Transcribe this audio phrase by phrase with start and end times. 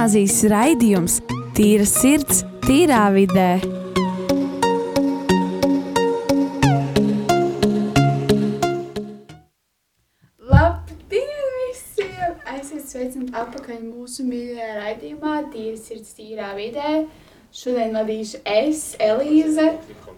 [0.00, 1.14] gimnāzijas raidījums
[1.52, 3.58] Tīra sirds, tīrā vidē.
[10.40, 12.38] Labdien visiem!
[12.54, 17.04] Esiet sveicināti atpakaļ mūsu mīļajā raidījumā Tīra sirds, tīrā vidē.
[17.52, 19.68] Šodien vadīšu es, Elīze,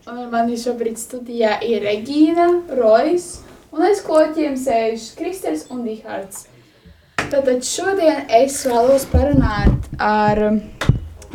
[0.07, 3.41] un mani šobrīd studijā ir Regīna, Rojas,
[3.75, 6.52] un aiz koķiem sēž Kristers un Dihards.
[7.33, 10.37] Tātad šodien es vēlos parunāt ar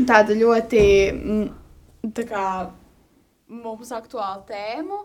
[0.05, 1.47] tādu ļoti mm,
[2.13, 2.43] tā kā,
[3.49, 4.99] mums aktuālu tēmu.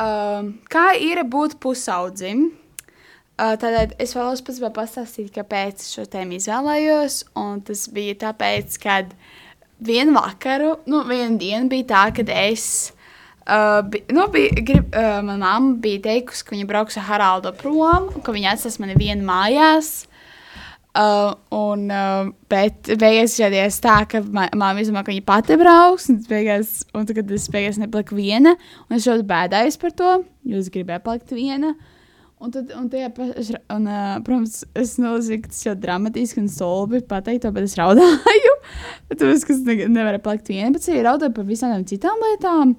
[0.00, 2.46] Um, kā ir būt pusaudzim?
[3.36, 7.18] Uh, Tātad es vēlos pats pastāstīt, kāpēc šo tēmu izvēlējos.
[7.68, 9.02] Tas bija tāpēc, ka
[9.84, 12.94] vienu vakaru, nu, vienu dienu bija tā, kad es.
[13.44, 17.52] Uh, bi, nu, bija, grib, uh, mana mamma bija teikusi, ka viņa brauks ar Haraldu
[17.60, 20.06] prom, ka viņa atstās mani vienu mājās.
[20.94, 26.06] Uh, un, uh, bet beigās izrādījās tā, ka māte izdomāja, ka viņa pati brauks.
[26.12, 28.52] Un, beigās, un tad, es beigās nepaliku viena,
[28.86, 30.12] un es ļoti bēdājos par to,
[30.46, 31.72] jo es gribēju palikt viena.
[32.38, 36.48] Un tad, un tajā, paš, un, uh, protams, es nolaidu, ka tas ļoti dramatiski un
[36.54, 38.54] stulbi pateikt to, bet es raudāju.
[39.10, 42.78] Tāpēc, ka es ne, nevaru palikt viena, bet es arī raudāju par visām citām lietām.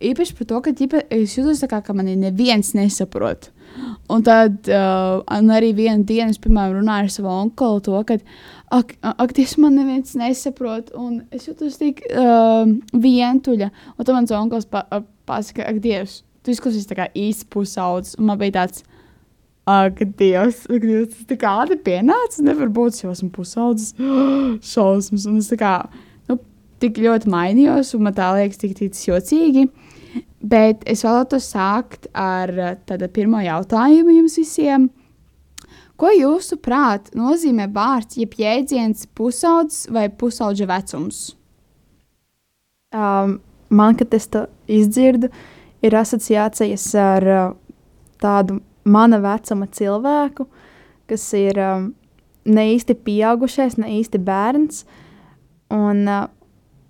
[0.00, 3.51] Īpaši par to, ka ģipa, es jūtos tā kā, ka mani neviens nesaprot.
[4.12, 8.18] Un tad uh, un arī vienā dienā es, piemēram, runāju ar savu onkuli to, ka,
[8.76, 13.70] ak, ak tas man neviens nesaprot, un es jūtos tik uh, vientuļa.
[13.96, 18.18] Un tad mans onkulis pa, uh, pasaka, ak, Dievs, tu izklausies tā kā īsti pusaudzis,
[18.18, 18.84] un man bija tāds.
[19.70, 22.42] Ak, Dievs, ak, Dievs tas tā kā ātri pienāca.
[22.44, 23.94] Nevar būt, jo esmu pusaudzis.
[24.72, 25.28] Šausmas.
[25.30, 25.76] Un es tā kā
[26.28, 26.36] nu,
[26.82, 29.68] tik ļoti mainījos, un man tā liekas tik tīcis jocīgi.
[30.42, 32.50] Bet es vēlētos sākt ar
[32.88, 34.88] tādu pirmo jautājumu jums visiem.
[35.94, 41.20] Ko jūsuprāt nozīmē vārds, jeb jēdziens pusaudzis vai pusaudža vecums?
[42.92, 43.38] Um,
[43.70, 45.30] man, kad es to izdzirdu,
[45.82, 47.44] ir asociācijas ar uh,
[48.22, 50.48] tādu mana vecuma cilvēku,
[51.06, 51.92] kas ir um,
[52.44, 54.82] ne īsti pieaugušais, ne īsti bērns.
[55.72, 56.26] Un, uh,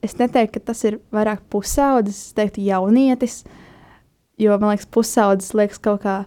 [0.03, 3.43] es neteiktu, ka tas ir vairāk pusaudzis, es teiktu, jaunietis.
[4.41, 6.23] Jo man liekas, pusaudzis liekas kaut kā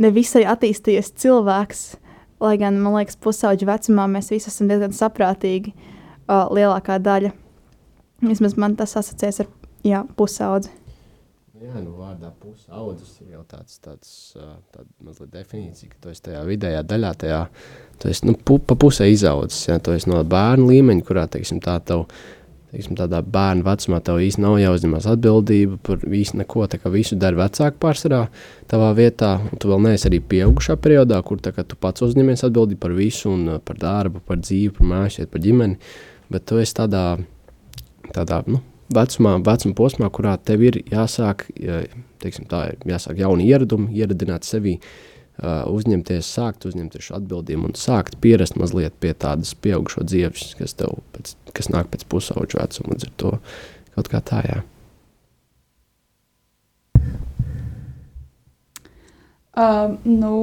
[0.00, 1.82] nevisai attīstījies cilvēks.
[2.42, 7.32] Lai gan man liekas, pusaudža vecumā mēs visi esam diezgan saprātīgi, uh, lielākā daļa.
[8.22, 9.50] Vismaz man tas asociēs ar
[9.86, 10.70] jā, pusaudzi.
[11.62, 16.40] Jā, nu vārdā pusaudzis ir jau tāds, tāds tāda mazliet definīcija, ka tu esi tajā
[16.48, 17.38] vidējā daļā, tajā,
[18.02, 21.60] tu esi, nu, pu, pa pusē izaudzis, ja, tu esi no bērnu līmeņa, kurā, teiksim,
[21.62, 22.08] tā tev,
[22.72, 27.18] teiksim, tādā bērnu vecumā tev īsti nav jāuzņemās atbildība par visu neko, tā kā visu
[27.20, 28.22] dara vecāku pārsvarā
[28.70, 32.80] tavā vietā, un tu vēl neesi arī pieaugušā periodā, kur kā tu pats uzņemies atbildību
[32.80, 35.78] par visu un par darbu, par dzīvi, par mājiet, par ģimeni,
[36.32, 37.04] bet tu esi tādā,
[38.16, 38.62] tādā, nu,
[38.92, 41.50] vecumā, vecuma posmā, kurā tev ir jāsāk,
[42.24, 45.11] teiksim, tā, jāsāk jauni ieradumi, ieradināt sevi, uh,
[45.42, 51.00] uzņemties, sākt uzņemties šo atbildību un sākt pierast mazliet pie tādas pieaugušo dzīves, kas tev
[51.16, 53.32] pēc, kas nāk pēc pusauģu vecuma, līdz ar to
[53.96, 54.60] kaut kā tā, jā.
[59.52, 60.34] Uh, nu,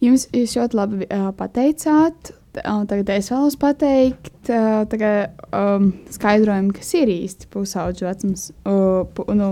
[0.00, 2.32] jums jūs ļoti labi uh, pateicāt.
[2.58, 8.48] Tagad es vēlos pateikt, uh, tagad, um, skaidrojumu, kas ir īsti pusaudžu vecums.
[8.64, 9.50] Uh, pu, nu,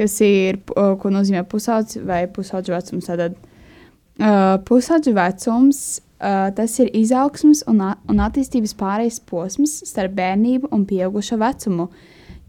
[0.00, 3.10] kas ir, ko nozīmē pusaudzis vai pusaudžu vecums.
[3.10, 10.72] Tad uh, pusaudžu vecums uh, tas ir izaugsmas un, un attīstības pārējais posms starp bērnību
[10.72, 11.90] un pieaugušo vecumu.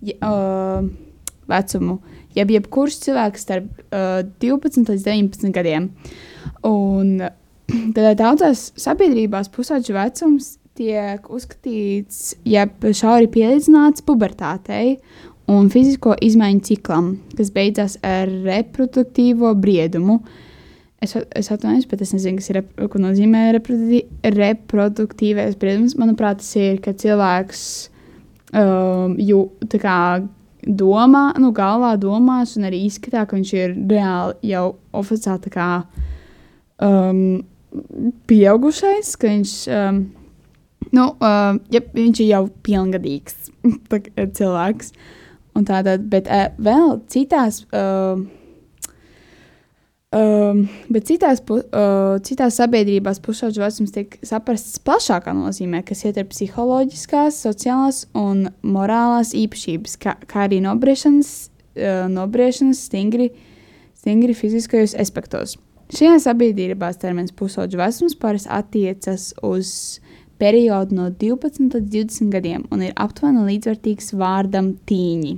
[0.01, 0.89] Ja, uh,
[1.51, 1.99] vecumu
[2.37, 5.91] jeb jebkurš cilvēks starp uh, 12 līdz 19 gadiem.
[6.67, 7.19] Un,
[7.95, 14.97] Tad daudzās sabiedrībās pusaudžu vecums tiek uzskatīts, jeb šauri pielīdzināts pubertātei
[15.51, 20.21] un fizisko izmaiņu ciklam, kas beidzas ar reproduktīvo briedumu.
[21.01, 22.61] Es, es atvainojos, bet es nezinu, kas ir,
[22.91, 23.47] ko nozīmē
[24.35, 25.97] reproduktīvais briedums.
[25.97, 27.63] Manuprāt, tas ir, kad cilvēks
[28.53, 29.39] um, jū,
[29.81, 29.97] kā,
[30.61, 34.65] domā, nu, galvā domās, un arī izskatā, ka viņš ir reāli jau
[34.97, 35.69] oficiāli kā,
[36.85, 37.41] um,
[38.29, 40.03] pieaugušais, ka viņš, um,
[40.91, 43.49] nu, uh, ja, viņš ir jau pilngadīgs
[44.37, 44.93] cilvēks.
[45.57, 48.21] Un tātad, bet uh, vēl citās, uh,
[50.15, 50.61] um,
[50.93, 57.41] bet citās, pu, uh, citās sabiedrībās pusauģu vecums tiek saprasts plašākā nozīmē, kas ietver psiholoģiskās,
[57.47, 61.33] sociālās un morālās īpašības, kā, kā arī nobriešanas,
[61.75, 63.33] uh, nobriešanas stingri,
[63.99, 65.57] stingri fiziskajos aspektos.
[65.91, 69.99] Šajā sabiedrībā termins pusauģu vecums parasti attiecas uz
[70.41, 75.37] periodu no 12 līdz 20 gadiem un ir aptuveni līdzvērtīgs vārdam tīņi.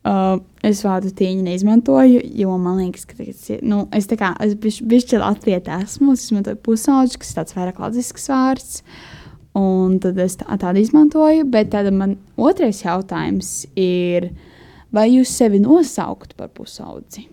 [0.00, 3.58] Uh, es vārdu tīņu neizmantoju, jo man liekas, ka tas ir.
[3.60, 7.82] Nu, es tā kā es bišķi Latvijā esmu, es izmantoju pusauģi, kas ir tāds vairāk
[7.82, 8.78] latvisks vārds.
[9.60, 14.30] Un tad es tā, tādu izmantoju, bet tad man otrais jautājums ir,
[14.94, 17.26] vai jūs sevi nosaukt par pusaudzi?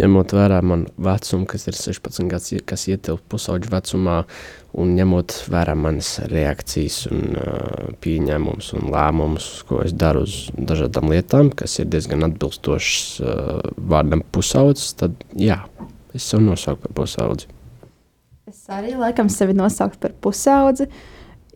[0.00, 4.16] Ņemot vērā manu vecumu, kas ir 16 gads, kas ietilpst pusauģu vecumā,
[4.80, 11.12] un ņemot vērā manas reakcijas, un uh, pieņēmumus un lēmumus, ko es daru uz dažādām
[11.14, 15.60] lietām, kas ir diezgan atbilstošs uh, vārdam pusaudzis, tad jā,
[16.14, 17.50] es sev nosaucu par pusaudzi.
[18.50, 20.90] Es arī laikam sevi nosaucu par pusaudzi.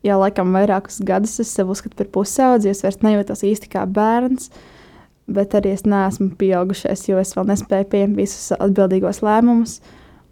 [0.06, 4.46] Jau laikam vairākus gadus es sev uzskatu par pusaudzi, es vairs nejūtos īsti kā bērns.
[4.48, 4.74] Uh,
[5.28, 9.78] bet arī es neesmu pieaugušais, jo es vēl nespēju pieņemt visus atbildīgos lēmumus.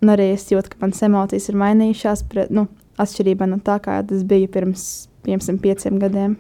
[0.05, 2.67] Un arī es jūtu, ka manas emocijas ir mainījušās, pret, nu,
[3.01, 4.87] atšķirībā no tā, kā tas bija pirms
[5.27, 6.37] piemēram pieciem gadiem.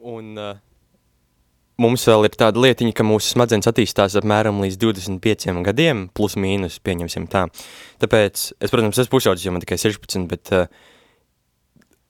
[0.00, 0.56] Un, uh,
[1.80, 6.78] mums vēl ir tāda lietiņa, ka mūsu smadzenes attīstās apmēram līdz 25 gadiem, plus mīnus,
[6.84, 7.46] pieņemsim tā.
[8.00, 10.72] Tāpēc, es, protams, esmu pusaudzis, jo man tikai 16, bet uh,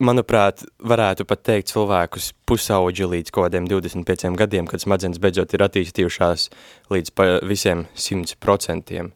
[0.00, 5.64] manuprāt, varētu pat teikt cilvēkus pusauģi līdz kaut kādiem 25 gadiem, kad smadzenes beidzot ir
[5.67, 6.49] attīstījušās
[6.93, 7.14] līdz
[7.49, 9.11] visiem 100%.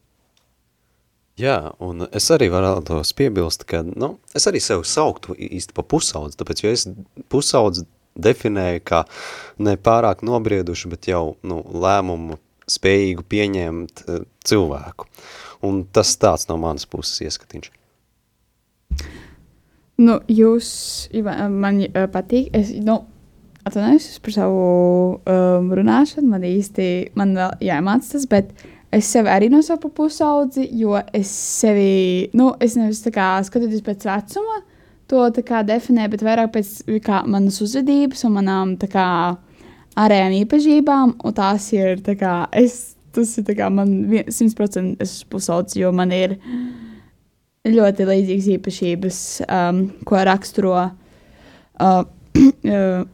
[1.41, 6.39] Jā, un es arī varētos piebilst, ka, nu, es arī sev sauktu īsti pa pusaudzi,
[6.39, 6.87] tāpēc, jo es
[7.33, 9.03] pusaudzi definēju kā
[9.67, 12.39] ne pārāk nobrieduši, bet jau, nu, lēmumu
[12.71, 15.09] spējīgu pieņemt uh, cilvēku.
[15.67, 17.73] Un tas tāds no manas puses ieskatiņš.
[20.01, 20.69] Nu, jūs
[21.15, 22.49] man uh, patīk.
[22.57, 22.99] Es nu,
[23.65, 24.63] atvainojos par savu
[25.23, 26.31] um, runāšanu.
[26.33, 26.89] Man īsti
[27.19, 28.51] man vēl jāmācās tas, bet
[28.95, 33.85] es sevi arī nosaucu par pusaudzi, jo es sevi, nu, es nevis tā kā skatoties
[33.87, 34.61] pēc vecuma,
[35.11, 36.75] to kā definēju, bet vairāk pēc
[37.05, 39.09] kā manas uzvedības un manām tā kā
[40.01, 41.19] ārējām īpašībām.
[41.23, 45.95] Un tās ir tā kā es, tas ir tā kā man 100% esmu pusaudzis, jo
[45.95, 46.41] man ir.
[46.43, 46.91] Mm
[47.65, 49.19] ļoti līdzīgas īpašības,
[49.49, 52.03] um, ko raksturo uh,
[52.77, 53.07] uh,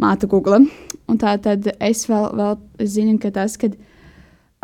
[0.00, 0.64] māte Google.
[1.04, 3.76] Un tā tad es vēl, vēl zinu, ka tas, kad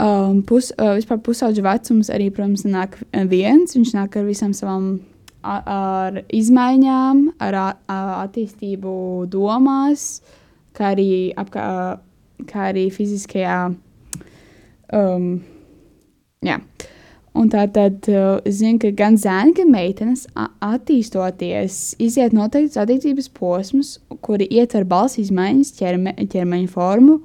[0.01, 2.97] um, pus, uh, vispār pusauģa vecums arī, protams, nāk
[3.29, 4.95] viens, viņš nāk ar visām savām
[5.41, 7.57] ar izmaiņām, ar
[7.89, 8.95] attīstību
[9.33, 10.21] domās,
[10.77, 11.67] kā arī, apkā,
[12.49, 13.61] kā arī fiziskajā.
[14.97, 15.31] Um,
[16.45, 16.59] jā.
[17.39, 23.31] Un tā tad uh, es zinu, ka gan zēni, gan meitenes attīstoties, iziet noteikts attīstības
[23.37, 23.93] posms,
[24.27, 27.21] kuri ietver balss izmaiņas, ķerme, ķermeņa formu,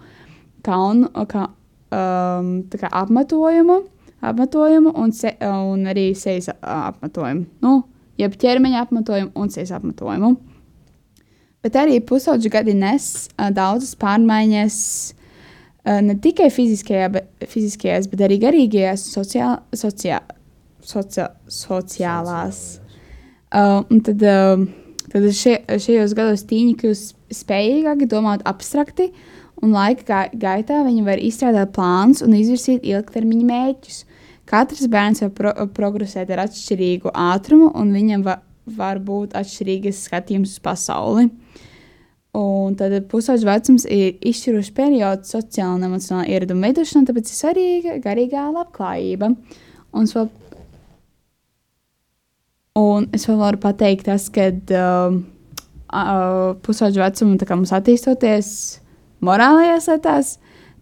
[0.66, 1.48] kaunu, kā,
[1.90, 3.80] um, kā apmetojumu,
[4.26, 7.48] apmetojumu un, se, un arī sejas apmetojumu.
[7.66, 7.80] Nu,
[8.22, 10.36] jeb ķermeņa apmetojumu un sejas apmetojumu.
[11.66, 14.82] Bet arī pusauģi gadi nes uh, daudzas pārmaiņas
[15.16, 15.25] Eh,
[15.86, 20.22] ne tikai fiziskajā, bet, fiziskajās, bet arī garīgajās sociāl, sociā,
[20.86, 22.64] sociā, sociālās.
[23.56, 24.66] Uh, un tad, uh,
[25.12, 29.12] tad šie, šajos gados tīņi kļūst spējīgāki domāt abstrakti,
[29.64, 34.02] un laika gaitā viņi var izstrādāt plānus un izvirsīt ilgtermiņa mērķus.
[34.46, 40.58] Katrs bērns var pro progresēt ar atšķirīgu ātrumu, un viņam va var būt atšķirīgas skatījums
[40.58, 41.30] uz pasauli.
[42.36, 47.94] Un tad pusauģa vecums ir izšķirošs periods sociālajā un emocionālajā ieraduma veidošanā, tāpēc ir svarīga
[48.04, 49.30] garīgā labklājība.
[49.96, 50.28] Un es vēl,
[52.82, 55.16] un es vēl varu pateikt, tas, ka uh,
[55.96, 58.50] uh, pusauģa vecuma mums attīstoties
[59.24, 60.34] morālajās lietās,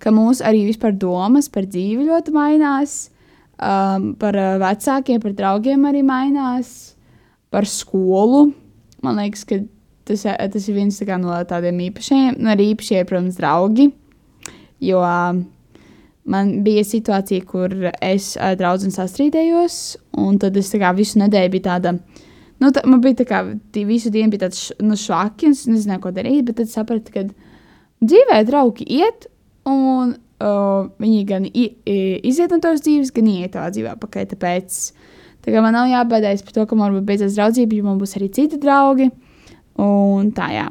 [0.01, 2.97] ka mūsu arī vispār domas par dzīvi ļoti mainās,
[3.61, 6.95] um, par uh, vecākiem, par draugiem arī mainās,
[7.53, 8.47] par skolu.
[9.05, 9.61] Man liekas, ka
[10.07, 13.91] tas, tas ir viens no tādiem īpašiem, nu, arī īpašie, protams, draugi.
[14.83, 14.99] Jo
[16.25, 19.79] man bija situācija, kur es ar draugu sastrīdējos,
[20.23, 21.95] un tad es kā, visu nedēļu biju tāda.
[22.61, 23.41] Nu, tā, man bija tā kā
[23.73, 26.45] visu dienu bija tāds nu, švaki, un es nezināju, ko darīt.
[26.47, 27.25] Bet tad sapratu, ka
[28.03, 29.27] dzīvē draugi iet,
[29.67, 31.97] un uh, viņi gan i, i,
[32.29, 34.29] iziet no tās dzīves, gan iet tā dzīvē pakaļ.
[34.31, 34.79] Tāpēc
[35.43, 38.31] tā man nav jābaidās par to, ka man varbūt beidzās draudzība, jo man būs arī
[38.35, 39.09] citi draugi.
[39.81, 40.67] Un tā, jā.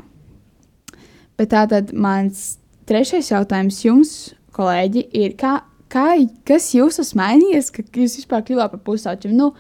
[1.39, 2.57] Bet tā tad mans
[2.87, 4.15] trešais jautājums jums,
[4.55, 5.57] kolēģi, ir, kā,
[5.93, 6.07] kā,
[6.47, 9.35] kas jūs esat mainījies, ka jūs vispār kļuvāt par pusauģiem?
[9.39, 9.53] Nu,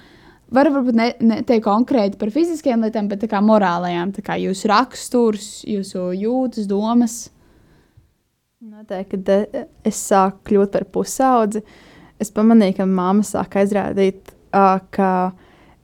[0.52, 4.70] var varbūt ne, ne teikt konkrēti par fiziskajām lietām, bet kā morālajām, tā kā jūsu
[4.70, 7.16] raksturs, jūsu jūtas, domas.
[8.62, 11.64] Noteikti, kad es sāku kļūt par pusaudzi,
[12.22, 15.32] es pamanīju, ka mamma sāk aizrādīt, uh, ka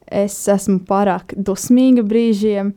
[0.07, 2.71] es esmu pārāk dusmīga brīžiem,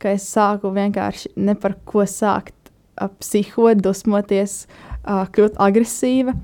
[0.00, 2.54] ka es sāku vienkārši ne par ko sākt
[3.00, 4.64] uh, psihot, dusmoties,
[5.04, 6.36] uh, kļūt agresīva.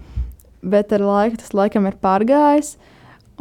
[0.62, 2.76] Bet ar laiku tas laikam ir pārgājis.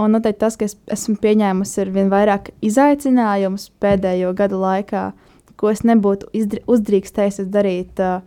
[0.02, 5.12] Un noteikti tas, ka es esmu pieņēmusi ar vien vairāk izaicinājumus pēdējo gadu laikā,
[5.60, 6.32] ko es nebūtu
[6.66, 8.24] uzdrīkstējusi darīt uh,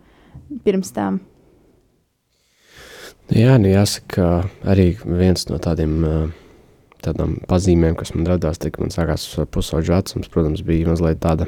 [0.63, 1.19] pirms tam.
[3.33, 6.25] Jā, nu jāsaka, arī viens no tādiem uh,
[7.05, 11.47] tādām pazīmēm, kas man radās, kad man sākās pusauģa vecums, protams, bija mazliet tāda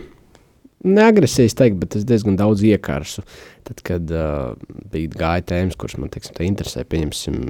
[0.87, 3.23] neagresīvs teikt, bet es diezgan daudz iekārsu.
[3.67, 4.53] Tad, kad uh,
[4.93, 7.41] bija gāja tēmas, kuras man teiksim, interesē, pieņemsim,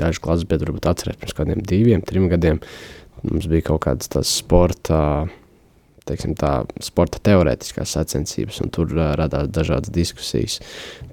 [0.00, 2.62] daži klases biedri varbūt atcerēs pirms kādiem diviem, trim gadiem,
[3.26, 5.00] mums bija kaut kādas tās sporta,
[6.08, 10.62] teiksim tā, sporta teorētiskās sacensības, un tur uh, radās dažādas diskusijas,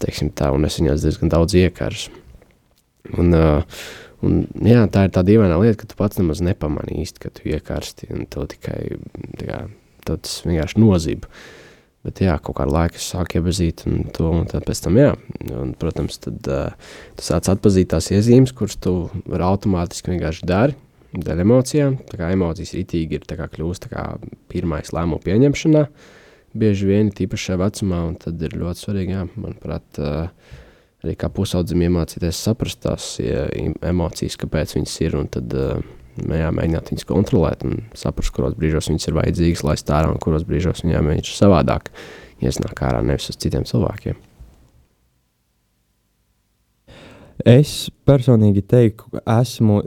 [0.04, 2.16] teiksim tā, un es viņās diezgan daudz iekārsu.
[3.20, 3.84] Un, uh,
[4.26, 7.52] un, jā, tā ir tā dīvaina lieta, ka tu pats nemaz nepamani īsti, ka tu
[7.52, 8.80] iekārsti, un to tikai,
[9.42, 9.62] tā kā,
[10.08, 11.30] tas vienkārši nozība.
[12.06, 13.82] Bet, jā, kaut kādā laikā es sāku iepazīt
[14.14, 15.14] to, un tad tam, jā,
[15.58, 18.94] un, protams, tad uh, tu sāc atpazīt tās iezīmes, kuras tu
[19.34, 20.76] automātiski vienkārši dari,
[21.16, 21.96] dēļ emocijām.
[22.06, 24.04] Tā kā emocijas ritīgi ir kā kļūst kā
[24.54, 25.82] pirmais lēmumu pieņemšanā,
[26.54, 30.62] bieži vien tīpaši šajā vecumā, un tad ir ļoti svarīgi, jā, manuprāt, uh,
[31.02, 33.48] arī kā pusaudzim iemācīties saprast tās ja,
[33.82, 35.82] emocijas, kāpēc viņas ir, un tad uh,
[36.16, 40.46] jā, mēģināt viņas kontrolēt un saprast, kuros brīžos viņas ir vajadzīgas, lai stāvā, un kuros
[40.48, 41.92] brīžos viņām jāmēģina savādāk
[42.44, 44.18] iesnāk ārā nevis uz citiem cilvēkiem.
[47.44, 49.82] Es personīgi teiktu, ka esmu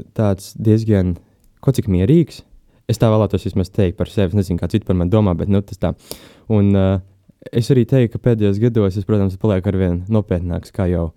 [0.60, 1.16] diezgan
[1.64, 2.42] kaut cik mierīgs.
[2.88, 4.32] Es tā vēlētos vismaz teikt par sevi.
[4.32, 5.94] Es nezinu, kā citi par mani domā, bet nu, tas tā.
[6.52, 7.00] Un, uh,
[7.52, 11.10] es arī teiktu, ka pēdējos gados es, protams, palieku ar vien nopietnāks, kā jau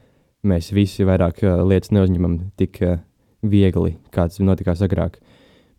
[0.48, 3.00] mēs visi vairāk uh, lietas neuzņemam tik uh,
[3.42, 5.20] viegli, kāds notikās agrāk.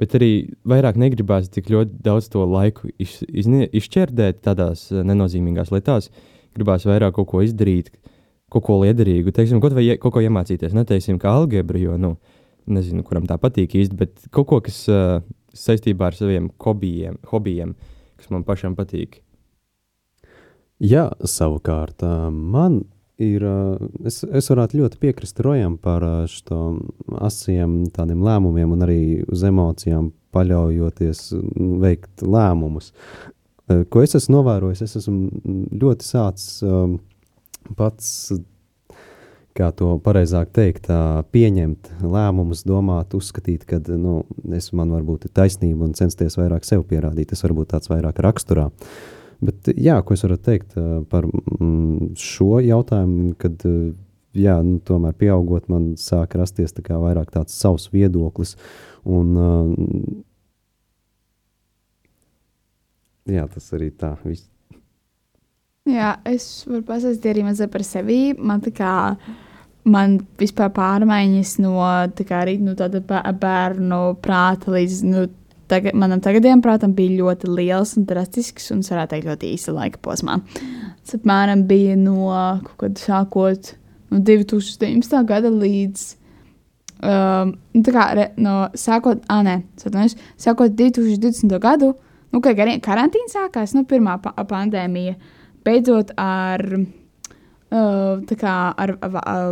[0.03, 0.31] Bet arī
[0.67, 6.11] vairāk negribās tik ļoti daudz to laiku iz, iznie, izšķērdēt tādās uh, nenozīmīgās lietās.
[6.57, 7.93] Gribās vairāk kaut ko izdarīt,
[8.53, 10.75] kaut ko liederīgu, teiksim, kaut, vai, kaut ko iemācīties.
[10.77, 12.17] Neteiksim, kā algebra, jo, nu,
[12.67, 15.21] nezinu, kuram tā patīk īsti, bet kaut ko, kas uh,
[15.55, 17.77] saistībā ar saviem hobijiem, hobijiem,
[18.19, 19.21] kas man pašam patīk.
[20.83, 22.03] Jā, savukārt
[22.35, 22.81] man
[23.21, 23.45] ir,
[24.07, 26.61] es, es varētu ļoti piekrist Rojam par šo
[27.23, 31.27] asiem tādiem lēmumiem un arī uz emocijām paļaujoties
[31.83, 32.93] veikt lēmumus.
[33.93, 36.63] Ko es esmu novērojis, es esmu ļoti sācis
[37.79, 38.09] pats,
[39.57, 40.89] kā to pareizāk teikt,
[41.33, 44.23] pieņemt lēmumus, domāt, uzskatīt, ka nu,
[44.57, 47.31] es man varbūt ir taisnība un censties vairāk sev pierādīt.
[47.33, 48.71] Tas varbūt tāds vairāk raksturā.
[48.73, 50.77] Uh, Bet, jā, ko es varu teikt
[51.11, 53.65] par mm, šo jautājumu, kad
[54.39, 58.55] jā, nu, tomēr pieaugot, man sāk rasties tā vairāk tāds savs viedoklis.
[59.03, 59.35] Un,
[63.27, 64.49] jā, tas arī tā viss.
[65.91, 68.21] Jā, es varu pastāstīt arī mazliet par sevi.
[68.39, 68.93] Man tā kā
[69.83, 71.75] man vispār pārmaiņas no,
[72.23, 75.27] kā, arī, no tāda bērnu prāta līdz nu,
[75.73, 79.75] tagad, manam tagadējam prātam bija ļoti liels un drastisks, un es varētu teikt, ļoti īsa
[79.77, 80.39] laika posmā.
[81.03, 82.29] Tas apmēram bija no
[82.67, 83.75] kaut kad sākot
[84.13, 85.23] no 2019.
[85.29, 86.09] gada līdz.
[87.03, 91.57] Um, nu, kā re, no sākot, ah, nē, satunies, sākot 2020.
[91.63, 91.93] gadu,
[92.31, 95.17] nu, kad karantīna sākās, nu, pirmā pa pandēmija,
[95.67, 96.63] beidzot ar,
[97.75, 98.95] uh, kā ar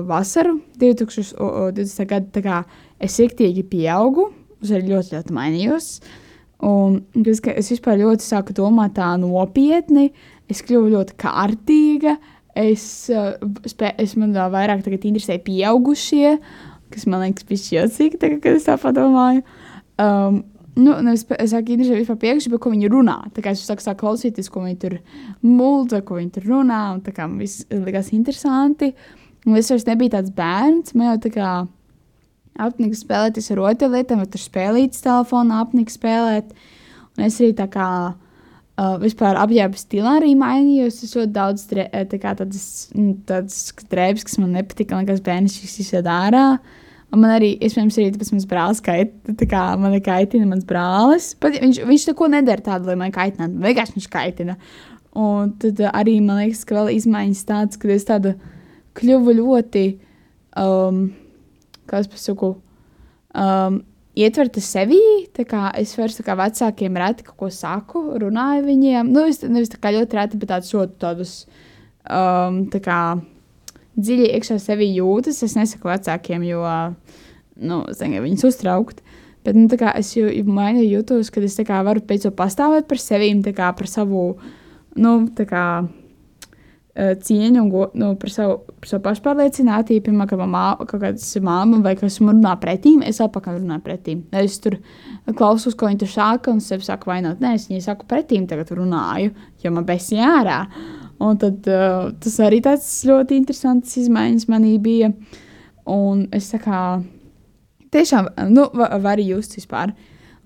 [0.06, 2.06] vasaru 2020.
[2.12, 2.62] gadu, kā
[3.02, 4.28] es iktīgi pieaugu,
[4.68, 5.88] arī ļoti, ļoti mainījos.
[6.68, 10.10] Un es, es vispār ļoti sāku domāt tā nopietni,
[10.50, 12.18] es kļuvu ļoti kārtīga.
[12.60, 13.38] Es, uh,
[13.70, 16.34] spē, es man vēl vairāk interesēju pieaugušie,
[16.92, 17.86] kas man liekas, bija
[18.20, 19.44] tagad, kad es tā padomāju.
[20.02, 20.42] Um,
[20.76, 23.16] nu, nevis, es sāku interesēt vispār pieaugušie, bet ko viņi runā.
[23.36, 24.98] Tā kā es sāku, sāku klausīties, ko viņi tur
[25.46, 28.92] mulda, ko viņi tur runā, un tā kā viss likās interesanti.
[29.46, 31.50] Un es vairs nebiju tāds bērns, man jau tā kā
[32.58, 36.52] apnika spēlēties ar rotaļlietām, vai tur spēlītas telefonā apnika spēlēt.
[37.16, 41.02] Un es arī tā kā uh, vispār apģērba stilā arī mainījos.
[41.04, 42.68] Es ļoti daudz tā kā, tādas,
[43.28, 46.46] tādas drēbes, kas man nepatika, un kas bērnišķīgs izsēd ārā.
[47.10, 51.32] Un man arī, iespējams, arī tas mans brālis kaitina, tā kā man kaitina mans brālis.
[51.42, 54.54] Pat, viņš, viņš neko nedara tādu, lai man kaitinātu, vienkārši viņš kaitina.
[55.18, 58.36] Un tad arī man liekas, ka vēl izmaiņas tādas, ka es tādu
[59.00, 59.84] kļuvu ļoti
[60.62, 61.08] um,
[61.90, 62.54] kā es pasaku,
[63.34, 63.80] um,
[64.18, 65.00] ietverta sevī.
[65.78, 69.10] Es vairs kā vecākiem reti kaut ko saku, runāju viņiem.
[69.12, 71.34] Nu, es nevis tā kā ļoti reti, bet tādus ļoti tādus
[72.06, 73.00] um, tā kā
[74.00, 75.42] dziļi iekšā sevī jūtas.
[75.46, 76.64] Es nesaku vecākiem, jo
[77.60, 79.04] nu, negribu viņus uztraukt.
[79.46, 83.32] Bet nu, kā es jau maiņu jūtos, kad es kā varu beidzot pastāvēt par sevi,
[83.56, 84.34] kā par savu,
[85.00, 85.64] nu, tā kā
[86.96, 90.02] cieņu un go, nu, par savu, par savu pašpārliecinātību.
[90.08, 94.24] Piemēram, ka mamā, kaut kāds māma vai kas man runā pretīm, es atpakaļ runāju pretīm.
[94.34, 94.78] Es tur
[95.38, 97.38] klausos, ko viņi tur saka, un sev saku vainot.
[97.40, 99.30] Nē, es viņai saku pretīm, tagad runāju,
[99.62, 100.64] jo man besi ārā.
[101.20, 105.12] Un tad uh, tas arī tāds ļoti interesants izmaiņas manī bija.
[105.90, 106.80] Un es tā kā
[107.92, 109.92] tiešām nu, va- varu just vispār.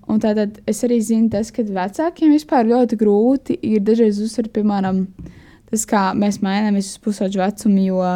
[0.07, 4.99] Un tātad es arī zinu, tas, ka vecākiem vispār ļoti grūti ir dažreiz uzsvērt, piemēram,
[5.75, 8.15] tas, kā mēs maināmies uz pusauģu vecumu, jo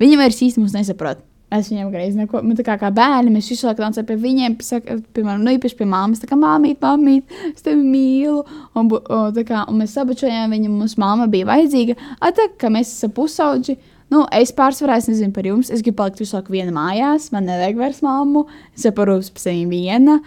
[0.00, 1.26] viņi vairs īsti mūs nesaprot.
[1.50, 4.52] Mēs viņiem greizi neko, nu, tā kā, kā bērni, mēs visu laiku nācām pie viņiem,
[4.62, 8.44] saka, piemēram, nu, īpaši pie māmas, tā kā māmīt, māmīt, es tevi mīlu,
[8.78, 12.92] un, o, kā, un mēs sabučojām viņu, mums māma bija vajadzīga, a, tā, ka mēs
[12.94, 13.74] esam pusauģi,
[14.14, 17.50] nu, es pārsvarā, es nezinu par jums, es gribu palikt visu laiku viena mājās, man
[17.50, 18.44] nevajag vairs māmu,
[18.78, 20.20] es jau parūpes par sevi viena,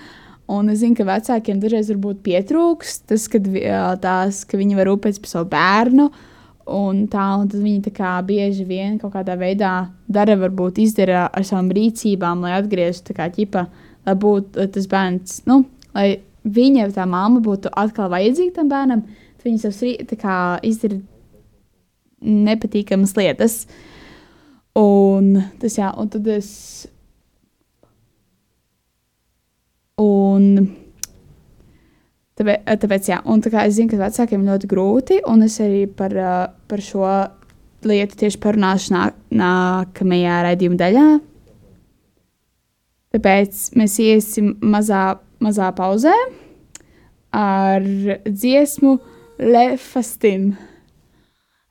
[0.51, 3.48] un es zinu, ka vecākiem dažreiz varbūt pietrūks tas, kad
[4.03, 6.12] tās, ka viņi var rūpēties par savu bērnu,
[6.72, 9.72] Un tā, un tad viņi tā kā bieži vien kaut kādā veidā
[10.08, 13.65] dara, varbūt izdara ar savām rīcībām, lai atgrieztu tā kā ķipa,
[14.08, 15.65] lai būtu tas bērns, nu,
[15.96, 19.84] lai viņa, tā māma būtu atkal vajadzīga tam bērnam, tad viņi savus
[20.63, 21.01] izdara
[22.24, 23.65] nepatīkamas lietas.
[24.79, 26.50] Un tas, jā, un tad es.
[30.01, 30.48] Un
[32.34, 35.84] Tāpēc, tāpēc jā, un tā kā es zinu, ka vecākiem ļoti grūti, un es arī
[35.86, 36.38] par, ā,
[36.70, 37.06] par šo
[37.86, 39.04] lietu tieši parunāšu nā,
[39.44, 41.08] nākamajā raidījuma daļā.
[43.13, 45.04] Tāpēc mēs iesim mazā,
[45.44, 46.16] mazā pauzē
[47.38, 47.86] ar
[48.25, 48.98] dziesmu
[49.40, 50.56] Lefastim.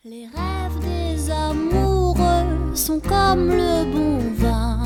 [0.05, 4.83] Les rêves des amoureux sont comme le bon vin.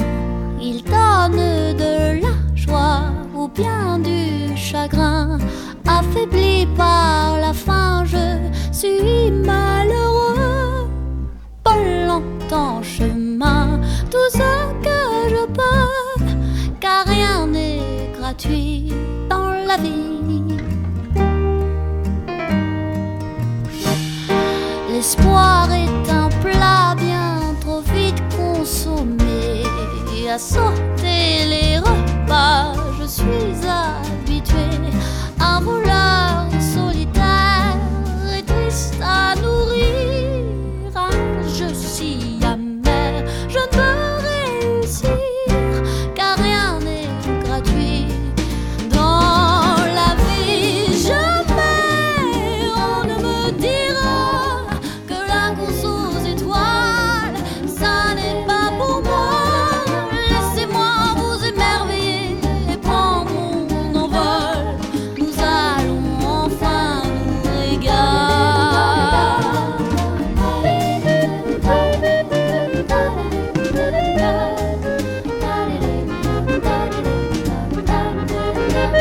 [0.60, 3.00] Ils donnent de la joie
[3.34, 5.38] ou bien du chagrin.
[5.98, 8.26] Affaibli par la faim, je
[8.70, 10.90] suis malheureux.
[11.64, 13.80] Pas longtemps chemin,
[14.10, 14.50] tout ce
[14.84, 16.24] que je peux,
[16.80, 18.92] car rien n'est gratuit
[19.30, 20.58] dans la vie.
[24.90, 29.62] L'espoir est un plat bien trop vite consommé.
[30.28, 34.05] À sauter les repas, je suis habitué.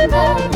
[0.08, 0.55] La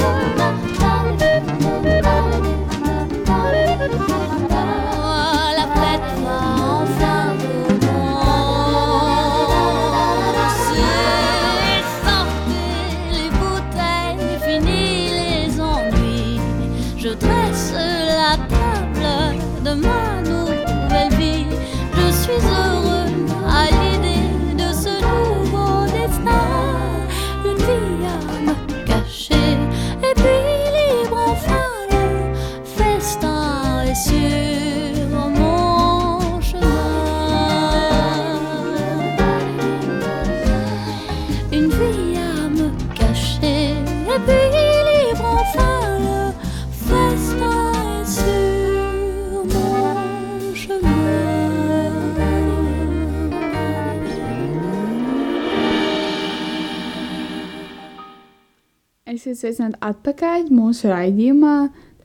[59.19, 61.53] Esiet sveicināti atpakaļ mūsu raidījumā.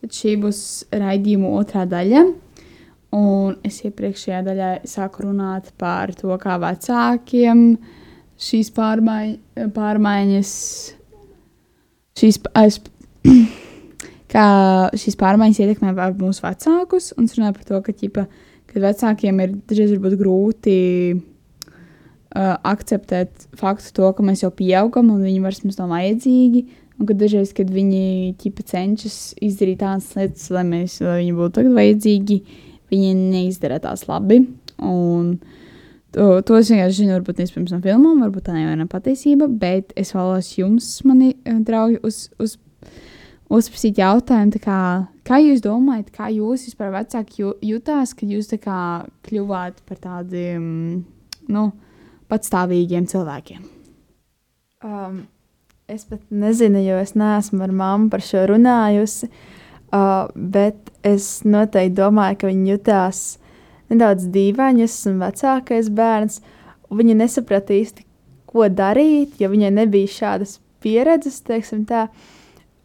[0.01, 2.23] Tad šī būs raidījuma otrā daļa.
[3.15, 7.63] Un es iepriekšējā daļā sāku runāt par to, kā vecākiem
[8.49, 9.31] šīs pārmaiņ,
[9.77, 10.51] pārmaiņas,
[12.19, 12.81] šīs, es,
[14.35, 14.49] kā
[14.99, 17.13] šīs pārmaiņas ietekmē mūsu vecākus.
[17.15, 18.27] Un es runāju par to, ka, ķipa,
[18.73, 20.81] ka vecākiem ir dažreiz grūti
[22.35, 26.65] akceptēt faktu, to, ka mēs jau pieaugam un viņi vairs mums nav vajadzīgi.
[27.01, 31.59] Un ka dažreiz, kad viņi ķipa, cenšas izdarīt tādas lietas, lai, mēs, lai viņi būtu
[31.59, 32.39] tagad vajadzīgi,
[32.93, 34.45] viņi neizdara tās labi.
[34.79, 35.35] Un
[36.15, 40.13] To, to es vienkārši zinu, varbūt nespējams no filmām, varbūt tā nav patiesība, bet es
[40.15, 42.55] vēlos jums, mani eh, draugi, uz, uz,
[43.51, 44.79] uzprasīt jautājumu, kā,
[45.27, 48.79] kā jūs domājat, kā jūs vispār vecāki jū, jutās, kad jūs kā,
[49.27, 50.69] kļuvāt par tādiem
[51.51, 51.65] nu,
[52.31, 53.67] patstāvīgiem cilvēkiem?
[54.87, 55.25] Um,
[55.89, 61.99] es pat nezinu, jo es neesmu ar mammu par šo runājusi, uh, bet es noteikti
[61.99, 63.23] domāju, ka viņi jutās
[63.93, 66.41] nedaudz dīvaini, es esmu vecākais bērns.
[66.95, 68.05] Viņa nesaprata īsti,
[68.49, 72.07] ko darīt, jo viņai nebija šādas pieredzes, teiksim tā.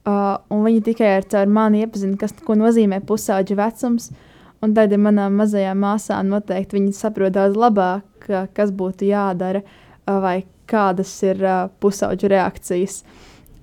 [0.07, 4.11] Uh, viņa tikai ar caur mani iepazina, kas nozīmē pusauģa vecums.
[4.59, 9.61] Un tad ar manām mazajām māsām noteikti viņi saprot daudz labāk, kas būtu jādara
[10.03, 13.01] vai kādas ir uh, pusauģa reakcijas.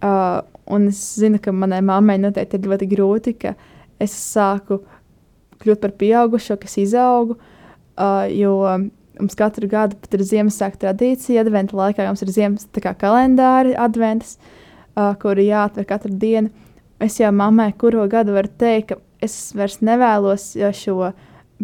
[0.04, 3.54] Uh, un es zinu, ka manai mammai noteikti ir ļoti grūti, ka
[4.02, 4.82] es sāku
[5.62, 7.38] kļūt par pieaugušo, kas izaugu.
[7.96, 8.58] Uh, jo
[9.16, 15.48] mums katru gadu ir Ziemassvētku tradīcija, adventu laikā mums ir Ziemassvētku kalendāri, adventas, uh, kuri
[15.48, 16.52] jāatver katru dienu.
[17.00, 21.10] Es jau mammai kuru gadu varu teikt, ka es vairs nevēlos šo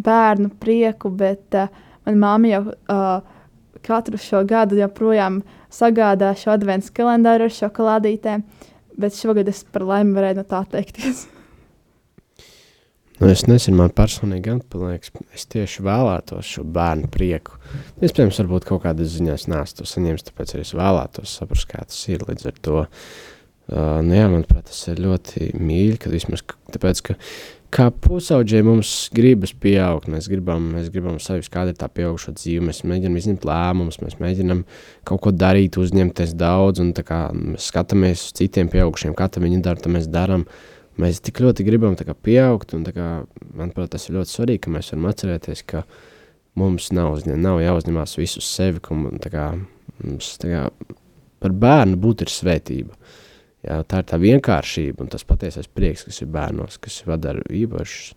[0.01, 1.69] bērnu prieku, bet uh,
[2.05, 3.32] manā mamma jau uh,
[3.85, 5.41] katru šo gadu joprojām
[5.73, 8.47] sagādā šo adventu kalendāru ar šokolādītēm,
[8.99, 11.27] bet šogad es par laimi varēju no tā teikties.
[13.19, 17.59] Nu, es nezinu, man personīgi liekas, es tieši vēlētos šo bērnu prieku.
[18.03, 18.81] Iespējams, varbūt kaut
[19.13, 22.57] ziņā es neesmu to saņēmis, tāpēc arī es vēlētos saprast, kā tas ir līdz ar
[22.67, 22.81] to.
[22.83, 26.43] Uh, nu, jā, manuprāt, tas ir ļoti mīļi, ka vismaz
[26.73, 27.15] tāpēc, ka
[27.73, 32.67] kā pusauģiem mums gribas pieaugt, mēs gribam, mēs gribam sevi, kāda ir tā pieaugušo dzīve,
[32.67, 34.61] mēs mēģinam izņemt lēmumus, mēs mēģinam
[35.09, 39.81] kaut ko darīt, uzņemties daudz, un kā mēs skatāmies uz citiem pieaugušiem, kā viņi dara,
[39.81, 40.45] tad mēs darām.
[41.01, 43.07] Mēs tik ļoti gribam kā, pieaugt, un kā,
[43.57, 45.81] manuprāt, tas ir ļoti svarīgi, ka mēs varam atcerēties, ka
[46.61, 48.93] mums nav, uzņem, nav jāuzņemās visu sevi, ka
[49.33, 49.47] kā,
[50.03, 50.67] mums kā,
[51.41, 52.93] par bērnu būt ir svētība.
[53.63, 58.11] Jā, tā ir tā vienkāršība un tas patiesais prieks, kas ir bērnos, kas padara īpašs.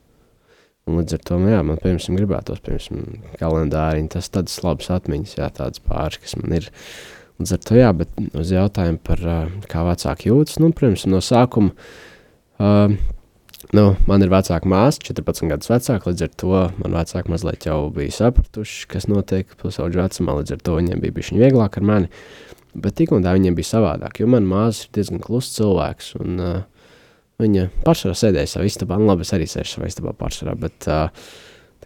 [0.87, 5.39] Un līdz ar to, nu jā, man, piemēram, gribētos, piemēram, kalendāriņi, tas tādas labas atmiņas,
[5.39, 6.69] jā, tādas pāris, kas man ir.
[7.41, 9.23] Līdz ar to, jā, bet uz jautājumu par
[9.71, 11.75] kā vecāki jūtas, nu, protams, no sākuma
[12.57, 12.95] Uh,
[13.77, 17.81] nu, man ir vecāka māsa, 14 gadus vecāka, līdz ar to man vecāki mazliet jau
[17.93, 22.09] bija sapratuši, kas notiek pusauģu vecumā, līdz ar to viņiem bija bišķiņ vieglāk ar mani,
[22.83, 26.41] bet tik un tā viņiem bija savādāk, jo man māsa ir diezgan klusts cilvēks, un
[26.43, 26.55] uh,
[27.43, 31.29] viņa pašā sēdēja savā istabā, nu labi, es arī sēžu savā istabā pašā, bet uh,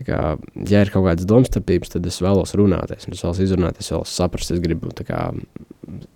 [0.06, 0.20] kā,
[0.70, 4.54] ja ir kaut kādas domstarpības, tad es vēlos runāties, es vēlos izrunāties, es vēlos saprast,
[4.54, 5.26] es gribu kā,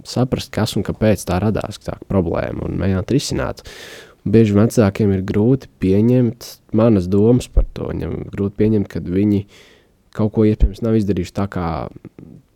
[0.09, 3.65] saprast, kas un kāpēc tā radās, tā problēma, un mēģināt risināt.
[4.25, 7.91] Bieži vecākiem ir grūti pieņemt manas domas par to.
[7.91, 9.43] Viņam ir grūti pieņemt, ka viņi
[10.17, 11.67] kaut ko iespējams nav izdarījuši tā, kā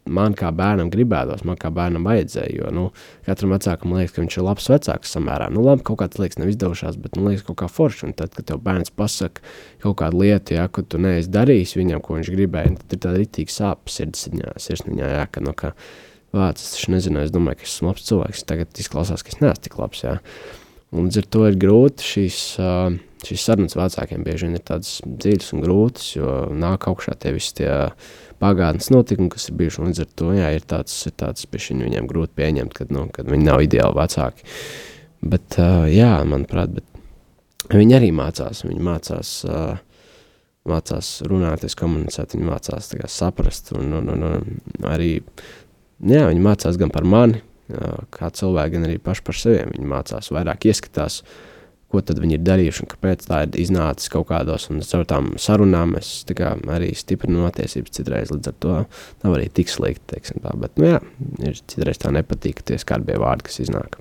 [0.08, 2.54] man kā bērnam gribētos, man kā bērnam vajadzēja.
[2.58, 2.84] Jo nu,
[3.26, 5.48] katram vecākam liekas, ka viņš ir labs vecāks samērā.
[5.54, 8.06] Nu, labi, kaut kādas lietas nav izdevušās, bet man liekas, kaut kā forši.
[8.08, 9.44] Un tad, kad tev bērns pasaka
[9.84, 13.22] kaut kādu lietu, ja, ko tu neesi darījis viņam, ko viņš gribēja, tad ir tāda
[13.22, 15.74] rītīga sāpes sirdsapziņā, sirsniņā, ja, ka, nu, ka
[16.36, 19.64] vārds, es taču nezināju, es domāju, ka esmu labs cilvēks, tagad izklausās, ka es neesmu
[19.64, 20.04] tik labs.
[20.04, 20.18] Ja.
[20.94, 22.38] Un līdz ar to ir grūti šīs,
[23.28, 27.58] šīs sarunas vecākiem bieži vien ir tādas dziļas un grūtas, jo nāk augšā tie visi
[27.60, 27.72] tie
[28.42, 29.82] pagātnes notikumi, kas ir bijuši.
[29.88, 33.30] Līdz ar to jā, ir tāds, ir tāds pišķiņ viņiem grūti pieņemt, kad, nu, kad
[33.30, 34.46] viņi nav ideāli vecāki.
[35.28, 35.58] Bet,
[35.90, 36.78] jā, manuprāt,
[37.72, 39.32] viņi arī mācās, viņi mācās,
[40.68, 45.16] mācās runāties, komunicēt, viņi mācās kā, saprast un, un, un, un arī,
[45.98, 47.42] jā, viņi mācās gan par mani,
[48.14, 49.64] kā cilvēki, gan arī paši par sevi.
[49.74, 51.20] Viņi mācās vairāk ieskatās,
[51.88, 54.68] ko tad viņi ir darījuši un kāpēc tā ir iznācis kaut kādos.
[54.72, 58.74] Un caur tām sarunām es kā, arī stiprinu attiecības citreiz, līdz ar to
[59.24, 60.52] nav arī tik slikti, tā.
[60.60, 61.00] Bet, nu jā,
[61.48, 64.00] ir citreiz tā nepatīk tie skarbie vārdi, kas iznāk.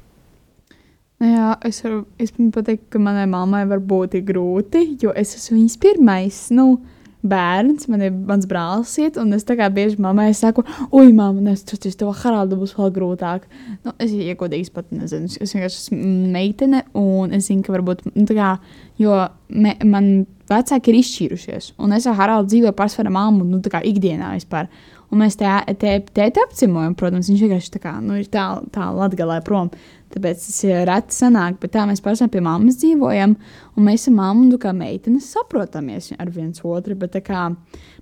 [1.18, 2.04] Nu jā, es varu
[2.54, 6.42] pateikt, ka manai mammai var būt grūti, jo es esmu viņas pirmais.
[6.54, 6.68] Nu,
[7.30, 11.54] bērns, man ir mans brālis, iet, un es tā kā bieži mammai saku, ui, mamma,
[11.54, 13.48] es tur tev Haraldu būs vēl grūtāk.
[13.86, 16.02] Nu, es iegodīgi pat nezinu, es vienkārši esmu
[16.34, 18.52] meitene, un es zinu, ka varbūt, nu, tā kā,
[19.02, 19.22] jo
[19.54, 20.12] me, man
[20.48, 24.72] vecāki ir izšķīrušies, un es ar Haraldu dzīvoju pārsvarā mammu, nu, tā kā ikdienā vispār.
[25.08, 25.48] Un mēs te,
[25.80, 29.70] te, te, te apcimojam, protams, viņš vienkārši tā kā, nu, ir tā, tā latgalē prom.
[30.14, 33.36] Tāpēc tas ir reti sanāk, bet tā mēs pašām pie mammas dzīvojam,
[33.76, 36.96] un mēs ar mammu, nu, kā meitenes, saprotamies ar viens otru.
[37.00, 37.50] Bet kā,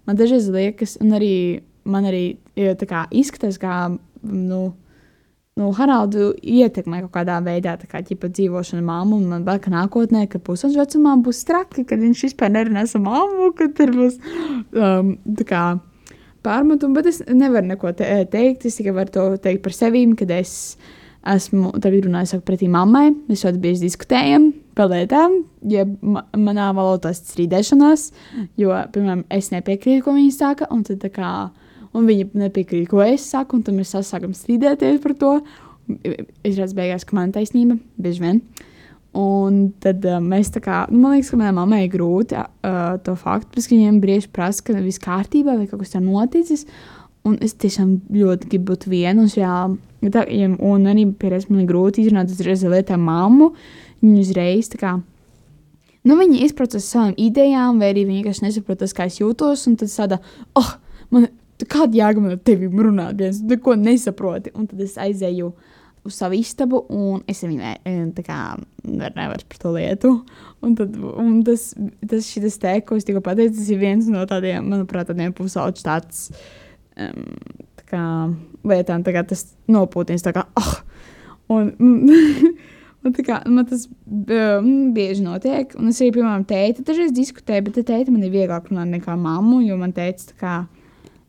[0.05, 1.35] man dažreiz liekas, un arī
[1.89, 3.77] man arī kā, izskatās, kā,
[4.25, 4.61] nu,
[5.57, 10.41] nu, Haraldu ietekmē kaut kādā veidā, kā ģipa dzīvošana mammu, un man baigi nākotnē, ka
[10.45, 14.19] pusauģu vecumā būs traki, kad viņš vispār nerunās ar mammu, kad tur būs,
[14.77, 15.63] um, kā,
[16.45, 18.67] pārmetumu, bet es nevaru neko te, teikt.
[18.69, 23.09] Es tikai varu to teikt par sevi, kad es esmu tagad runājis pretī mammai.
[23.29, 25.39] Mēs ļoti bieži diskutējam par lietām,
[25.71, 28.09] ja ma manā valodā tas strīdēšanās,
[28.59, 31.35] jo, piemēram, es nepiekrītu, ko viņa saka, un tad kā.
[31.95, 35.29] Un viņa nepiekrīt, ko es saku, un tad mēs sākam strīdēties par to.
[35.87, 38.41] Izrādās, beigās, ka man ir taisnība, bieži vien.
[39.15, 42.97] Un tad uh, mēs tā kā, nu, man liekas, ka manai mammai ir grūti uh,
[43.05, 46.65] to faktu, pēc, ka viņiem brīži prasa, ka viss kārtībā vai kaut kas tāds noticis.
[47.25, 49.23] Un es tiešām ļoti gribu būt viena.
[49.23, 49.53] Un, šajā,
[50.13, 53.51] tā, ja, un arī pieredzēju, man ir grūti izrunāt uzreiz lietā mammu.
[54.03, 54.95] Viņa uzreiz tā kā.
[56.05, 59.65] Nu, viņi izprot ar savām idejām, vai arī viņi vienkārši nesaprot, kā es jūtos.
[59.69, 60.19] Un tad tāda,
[60.59, 60.75] oh,
[61.13, 61.29] man,
[61.63, 64.53] kāda jēga man ar tevi runāt, viens neko nesaproti.
[64.53, 65.49] Un tad es aizēju
[66.05, 67.73] uz savu istabu, un es viņu
[68.85, 70.11] nevaru par to lietu.
[70.61, 71.71] Un, tad, un tas,
[72.05, 75.85] tas šis te, ko es tikko pateicu, tas ir viens no tādiem, manuprāt, tādiem pusauģu
[75.85, 76.27] tāds.
[76.95, 77.25] Um,
[77.74, 78.03] tā kā
[78.67, 80.71] lietām, tā kā tas nopūtīs, tā kā, oh!
[81.55, 81.73] un,
[83.05, 87.67] un tā kā man tas um, bieži notiek, un es arī, piemēram, tēti dažreiz diskutēju,
[87.67, 90.55] bet tēti man ir vieglāk runāt nekā mammu, jo man teica, tā kā,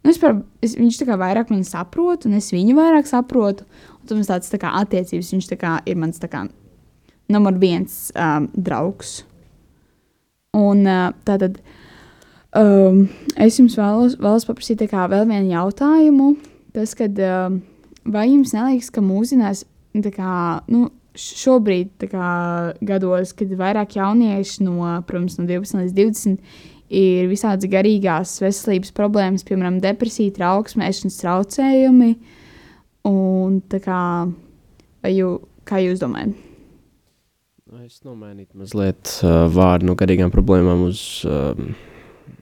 [0.00, 3.68] nu, es par, es, viņš tā kā vairāk mani saprot, un es viņu vairāk saprotu,
[4.06, 6.44] Tad mums tāds tā kā attiecības, viņš tā kā ir mans tā kā
[7.32, 9.24] numur viens um, draugs.
[10.56, 11.58] Un uh, tātad
[12.58, 13.02] um,
[13.36, 16.30] es jums vēlos, vēlos paprasīt vēl vienu jautājumu.
[16.76, 17.60] Tas, kad um,
[18.04, 19.64] vai jums neliekas, ka mūsdienās
[20.12, 20.36] kā,
[20.68, 22.30] nu, šobrīd kā,
[22.84, 26.58] gados, kad vairāk jaunieši no, protams, no 12 līdz 20
[26.96, 32.10] ir visādas garīgās veselības problēmas, piemēram, depresija, trauksme, ēšanas traucējumi,
[33.06, 34.00] Un kā,
[35.06, 35.28] jū,
[35.68, 36.34] kā jūs domājat?
[37.84, 41.74] Es nomainītu mazliet uh, vārdu no garīgām problēmām uz um,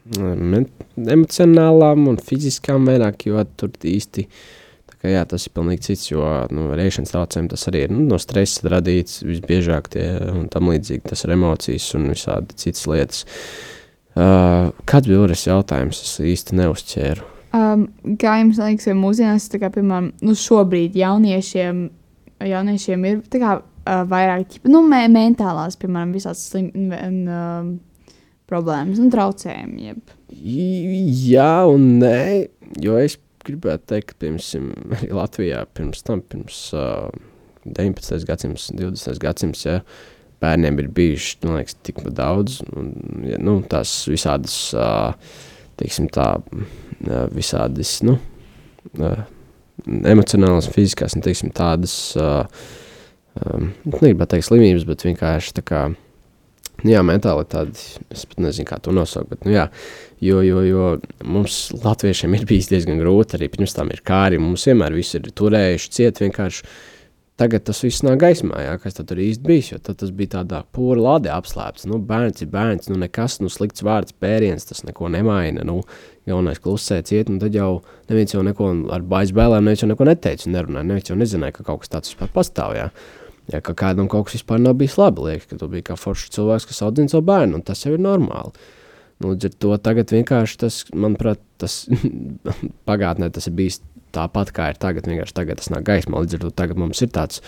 [0.04, 4.26] emocionālām un fiziskām vairāk, jo tur īsti
[5.04, 8.18] kā, jā, tas ir pilnīgi cits, jo nu, rēšanas traucējumi tas arī ir nu, no
[8.20, 13.22] stresa radīts visbiežāk tie un tam līdzīgi tas ir emocijas un visādi citas lietas.
[14.14, 16.00] Uh, kāds bija otrs jautājums?
[16.04, 17.30] Es īsti neuzķēru.
[17.54, 17.88] Um,
[18.18, 21.80] kā jums liekas, vai mūsdienās, kā, piemēram, nu, šobrīd jauniešiem,
[22.50, 27.74] jauniešiem ir kā, uh, vairāk nu, me mentālās, piemēram, visādas slim, un, uh,
[28.50, 29.90] problēmas un traucējumi?
[29.90, 30.16] Jeb.
[31.28, 32.18] Jā, un nē,
[32.83, 34.30] jo es gribētu teikt, ka
[34.96, 37.09] arī Latvijā pirms tam, pirms uh,
[37.64, 38.24] 19.
[38.28, 39.20] gadsimts, 20.
[39.22, 39.80] gadsimts, ja,
[40.44, 42.92] bērniem ir bijuši, liekas, tik daudz, un,
[43.28, 45.14] ja, nu, tās visādas, uh,
[45.80, 46.28] teiksim tā,
[47.35, 48.16] visādas nu,
[50.07, 52.14] emocionālas, fiziskās, un teiksim, tādas,
[54.04, 55.83] negribētu teikt slimības, bet vienkārši tā kā,
[56.85, 59.68] nu jā, mentāli tādi, es pat nezinu, kā to nosaukt, bet, nu jā,
[60.25, 60.88] jo, jo, jo
[61.27, 65.33] mums latviešiem ir bijis diezgan grūti, arī pirms tam ir kāri, mums vienmēr visi ir
[65.35, 66.68] turējuši ciet vienkārši,
[67.35, 69.73] Tagad tas viss nāk gaismā, jā, kas tur īsti bijis.
[69.73, 71.88] Jo tas bija tādā pūra lādē apslēpts.
[71.90, 75.64] Nu, bērns ir bērns, nu, nekas, nu, slikts vārds, pēriens, tas neko nemaina.
[75.66, 75.81] Nu,
[76.31, 80.07] jaunais klusē ciet, un tad jau neviens jau neko ar bailes bailēm, neviens jau neko
[80.07, 80.88] neteica un nerunāja.
[80.92, 82.79] Neviens jau nezināja, ka kaut kas tāds vispār pastāv.
[82.79, 82.87] Jā.
[83.52, 86.33] Ja, ka kādam kaut kas vispār nav bijis labi, liekas, ka tu biji kā foršs
[86.33, 88.54] cilvēks, kas audzina savu bērnu, un tas jau ir normāli.
[89.20, 91.83] Nu, līdz ar to tagad vienkārši tas, manuprāt, tas
[92.88, 93.83] pagātnē tas ir bijis
[94.14, 96.22] tāpat kā ir tagad, vienkārši tagad tas nāk gaismā.
[96.24, 97.42] Līdz ar to tagad mums ir tāds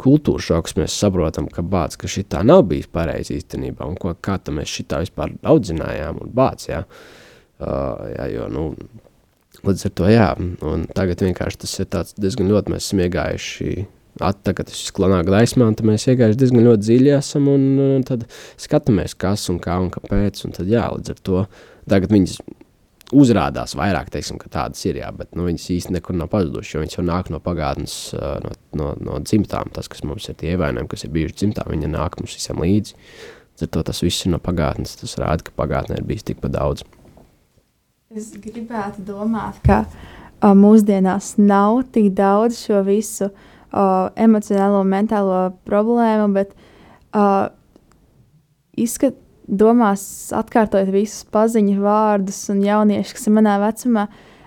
[0.00, 4.14] kultūras šoks, mēs saprotam, ka bācis, ka šī tā nav bijis pareizi īstenībā, un ko,
[4.24, 6.84] kā mēs šitā vispār audzinājām un bācis, jā.
[7.62, 8.68] Uh, jā, jo, nu,
[9.62, 10.28] līdz ar to, jā,
[10.66, 13.84] un tagad vienkārši tas ir tāds diezgan ļoti, mēs esam iegājuši
[14.18, 18.26] tagad tas ir klanā gaismā, un mēs iegājuši diezgan ļoti dziļi esam, un, un tad
[18.60, 21.44] skatāmies, kas un kā un kāpēc, un tad jā, līdz ar to
[21.88, 22.36] tagad viņas
[23.12, 26.82] uzrādās vairāk, teiksim, ka tādas ir, jā, bet nu, viņas īsti nekur nav pazudušas, jo
[26.82, 29.72] viņas jau nāk no pagātnes, no, no, no dzimtām.
[29.76, 32.96] Tas, kas mums ir tie ievainojumi, kas ir bijuši dzimtā, viņi nāk mums visam līdzi.
[33.62, 34.96] To tas viss ir no pagātnes.
[34.98, 36.86] Tas rāda, ka pagātnē ir bijis tikpat daudz.
[38.16, 45.40] Es gribētu domāt, ka uh, mūsdienās nav tik daudz šo visu uh, emocionālo un mentālo
[45.68, 46.52] problēmu, bet
[47.16, 47.48] uh,
[48.76, 49.16] izskat,
[49.48, 50.04] domās,
[50.36, 54.06] atkārtojot visus paziņu vārdus un jauniešus, kas ir manā vecumā,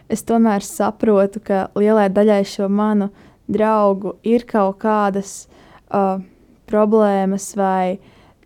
[0.09, 3.09] es tomēr saprotu, ka lielai daļai šo manu
[3.51, 5.45] draugu ir kaut kādas
[5.91, 6.21] uh,
[6.69, 7.97] problēmas vai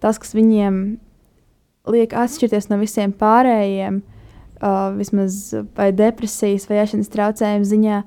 [0.04, 0.98] tas, kas viņiem
[1.90, 4.02] liek atšķirties no visiem pārējiem,
[4.60, 8.02] uh, vismaz vai depresijas vai ēšanas traucējumu ziņā,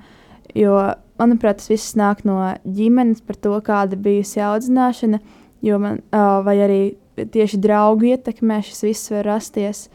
[0.59, 0.77] jo,
[1.21, 5.21] manuprāt, tas viss nāk no ģimenes par to, kāda bijusi audzināšana,
[5.63, 6.83] jo man, uh, vai arī
[7.17, 9.87] tieši draugu ietekmē šis viss var rasties.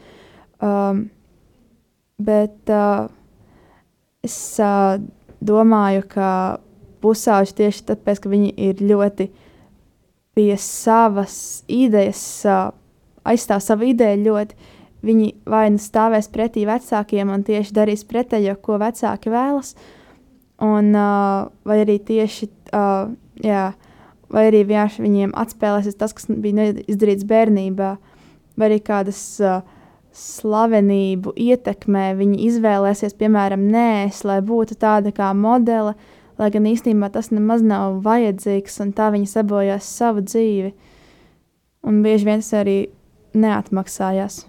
[0.62, 1.08] Um,
[2.18, 3.08] bet uh,
[4.24, 4.98] es uh,
[5.44, 6.30] domāju, ka
[7.02, 9.28] pusauģi tieši tāpēc, ka viņi ir ļoti
[10.38, 12.70] pie savas idejas, uh,
[13.28, 14.74] aizstāv savu ideju ļoti.
[15.06, 19.76] Viņi vai nu stāvēs pretī vecākiem un tieši darīs pretējo, ko vecāki vēlas,
[20.64, 23.10] un, uh, vai arī tieši uh,
[23.44, 23.64] jā,
[24.32, 27.90] vai arī vienkārši viņiem atspēlēsies tas, kas bija izdarīts bērnībā,
[28.58, 29.60] vai arī kādas uh,
[30.18, 35.94] slavenību ietekmē viņi izvēlēsies, piemēram, nēs, lai būtu tāda kā modele,
[36.38, 40.72] lai gan īstenībā tas nemaz nav vajadzīgs, un tā viņi sabojās savu dzīvi.
[41.86, 42.78] Un bieži vien tas arī
[43.38, 44.42] neatmaksājās.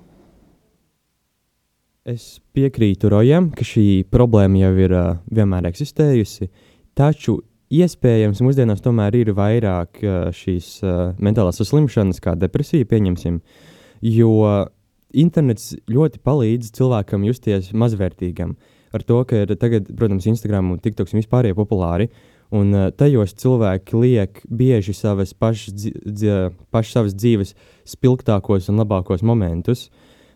[2.07, 6.47] Es piekrītu Rojam, ka šī problēma jau ir uh, vienmēr eksistējusi,
[6.95, 7.41] taču
[7.75, 13.41] iespējams mūsdienās tomēr ir vairāk uh, šīs uh, mentālās saslimšanas, kā depresija, pieņemsim,
[14.15, 14.31] jo
[15.11, 18.55] internets ļoti palīdz cilvēkam justies mazvērtīgam.
[18.95, 22.07] Ar to, ka ir tagad, protams, Instagram un TikToks vispār ir populāri,
[22.55, 26.37] un uh, tajos cilvēki liek bieži savas pašas, dzi,
[26.71, 27.57] pašas savas dzīves
[27.91, 29.89] spilgtākos un labākos momentus.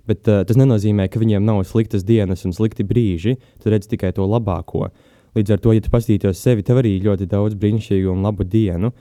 [0.10, 3.38] Bet uh, tas nenozīmē, ka viņiem nav sliktas dienas un slikti brīži.
[3.64, 4.90] Tu redz tikai to labāko.
[5.38, 8.92] Līdz ar to, ja tu paskatītos sevi, tev arī ļoti daudz brīnišķīgu un labu dienu.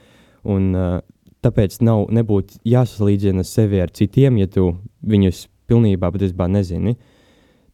[0.49, 1.01] Un, uh,
[1.43, 4.71] tāpēc nav nebūtu jāsalīdzina sevi ar citiem, ja tu
[5.03, 6.95] viņus pilnībā patiesībā nezini.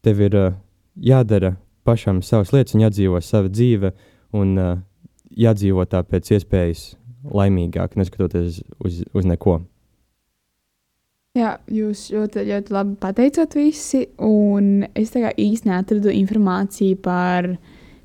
[0.04, 0.54] Tev ir uh,
[0.96, 1.54] jādara
[1.86, 3.92] pašam savas lietas un jādzīvo sava dzīve
[4.36, 4.78] un uh,
[5.30, 6.90] jādzīvo tā pēc iespējas
[7.30, 9.60] laimīgāk, neskatoties uz, uz neko.
[11.38, 17.46] Jā, jūs ļoti, ļoti labi pateicāt visi, un es tā kā īsti neatradu informāciju par,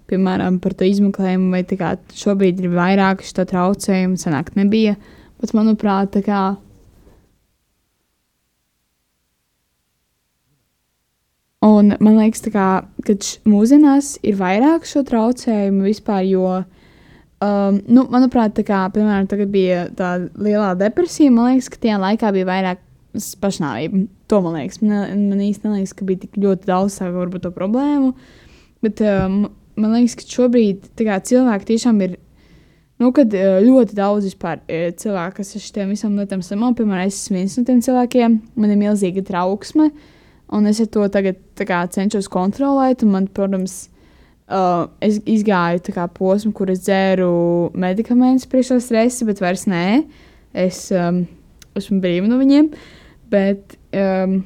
[0.06, 4.94] piemēram, par to izmeklējumu, vai tā kā šobrīd ir vairāk šo traucējumu, sanāk nebija,
[5.42, 6.44] bet manuprāt, tā kā
[11.66, 12.70] Un man liekas, kā,
[13.08, 13.14] ka
[13.50, 16.60] mūsdienās ir vairāk šo traucējumu vispār, jo,
[17.42, 22.38] um, nu, manuprāt, kā, piemēram, tagad bija tā lielā depresija, man liekas, ka tajā laikā
[22.38, 22.86] bija vairāk
[23.42, 24.06] pašnāvība.
[24.32, 28.14] To man liekas, man, man īsti neliekas, ka bija tik ļoti daudz varbūt to problēmu,
[28.86, 29.46] bet um,
[29.80, 32.18] man liekas, ka šobrīd kā, cilvēki tiešām ir.
[33.02, 37.10] Nu, kad uh, ļoti daudz vispār, uh, cilvēku, kas ar šiem visam lietām samo, piemēram,
[37.10, 39.90] es esmu viens no tiem cilvēkiem, man ir milzīga trauksme.
[39.92, 40.12] Uh,
[40.54, 43.04] Un es to tagad kā, cenšos kontrolēt.
[43.10, 43.88] Man, protams,
[44.46, 50.04] uh, es izgāju kā, posmu, kur es dzēru medikamentus priekš stresa, bet vairs nē.
[50.54, 51.24] Es um,
[51.76, 52.70] esmu brīva no viņiem.
[53.36, 54.44] Bet, um,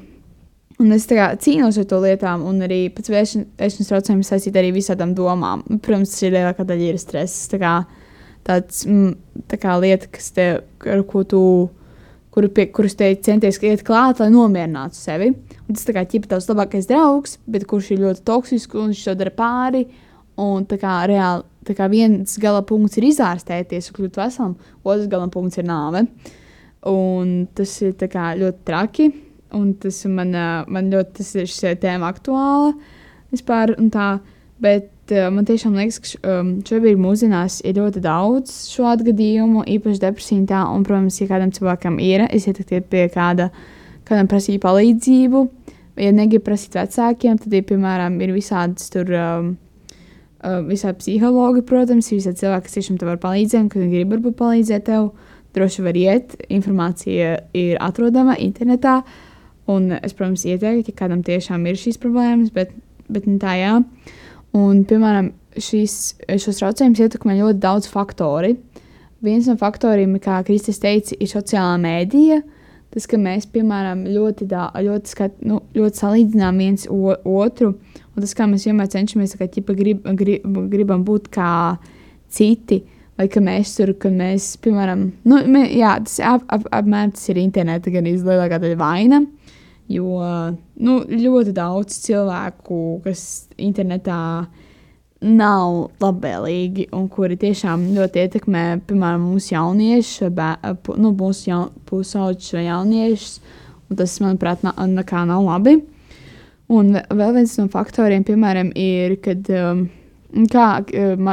[0.79, 5.11] Un es kā, cīnos ar to lietām, un arī pēc vēšanas traucējumiem saistīt arī visādām
[5.11, 5.65] domām.
[5.83, 7.49] Protams, ir lielākā daļa ir stress.
[7.51, 7.73] Tā kā,
[8.47, 10.45] tāds, mm, tā kā lieta, kas te,
[10.87, 11.41] ar ko tu
[12.31, 15.33] kuru pie, kurus te centies iet klāt, lai nomierinātu sevi.
[15.67, 19.17] Un tas kā ķipa tavs labākais draugs, bet kurš ir ļoti toksisks un viņš to
[19.19, 19.83] dara pāri.
[20.39, 25.09] Un tā kā reāli tā kā viens gala punkts ir izārstēties un kļūt veselam, otrs
[25.11, 26.05] gala punkts ir nāve.
[26.87, 29.09] Un tas ir kā, ļoti traki.
[29.57, 30.31] Un tas man,
[30.69, 32.73] man ļoti tas ir šī tēma aktuāla
[33.33, 33.73] vispār.
[33.91, 34.09] Tā,
[34.61, 36.37] bet uh, man tiešām liekas, ka
[36.69, 40.45] šobrīd mūsdienās ir ļoti daudz šādu gadījumu, īpaši depresiju.
[40.49, 43.49] Tā, un, protams, ja kādam cilvēkam ir, es ieteiktu pie kāda,
[44.07, 45.47] kādam prasīt palīdzību.
[45.99, 49.09] Ja negribu prasīt vecākiem, tad, ja, piemēram, ir visādas tur.
[49.19, 49.57] Um,
[50.43, 54.37] uh, visādi psihologi, protams, ir visādi cilvēki, kas tiešām tev var palīdzēt, kad grib varbūt
[54.39, 55.11] palīdzēt tev.
[55.55, 58.99] Droši var iet, informācija ir atrodama internetā.
[59.69, 62.73] Un es, protams, ieteiktu, ja kādam tiešām ir šīs problēmas, bet,
[63.09, 63.75] bet tā jā.
[63.79, 64.15] Uh,
[64.57, 65.29] Un, piemēram,
[65.61, 65.95] šīs,
[66.41, 68.55] šos traucējumus ietekmē ļoti daudz faktori.
[69.21, 72.39] Viens no faktoriem, kā Kristis teica, ir sociālā mēdīja.
[72.89, 78.33] Tas, ka mēs, piemēram, ļoti, dā, ļoti, skat, nu, ļoti salīdzinām viens otru, un tas,
[78.33, 81.51] kā mēs vienmēr cenšamies kā, ķipa, grib, grib, gribam būt kā
[82.33, 82.79] citi,
[83.19, 87.27] vai ka mēs tur, kad mēs, piemēram, nu, mē, jā, tas ap, ap, apmēram tas
[87.31, 89.19] ir interneta gan izlielākā daļa vaina.
[89.89, 90.21] Jo
[90.85, 93.23] nu, ļoti daudz cilvēku, kas
[93.57, 94.19] internetā
[95.25, 100.29] nav labvēlīgi un kuri tiešām ļoti ietekmē, piemēram, mūsu jauniešus,
[101.01, 103.39] nu, mūsu jaun, pusauģus vai jauniešus.
[103.97, 105.79] Tas, manuprāt, nav, nav labi.
[106.69, 109.87] Un vēl viens no faktoriem, piemēram, ir, kad, um,
[110.53, 111.31] kā uh,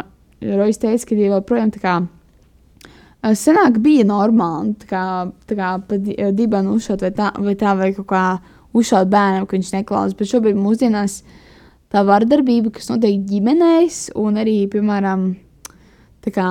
[0.55, 1.97] Rojas teica, ka ir joprojām tā kā
[3.35, 5.05] Senāk bija normāli, tā kā,
[5.49, 5.97] tā kā pa
[6.37, 8.25] dibanu uzšaut vai tā, vai tā, vai kaut kā
[8.77, 10.15] uzšaut bērnam, ka viņš neklausās.
[10.15, 11.17] Bet šobrīd mūsdienās
[11.91, 15.27] tā vardarbība, kas notiek ģimenēs, un arī, piemēram,
[16.23, 16.47] tā kā